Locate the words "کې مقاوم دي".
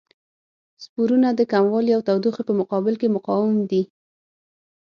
3.01-3.81